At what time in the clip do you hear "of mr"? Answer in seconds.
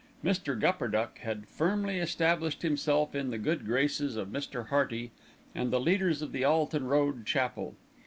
4.15-4.69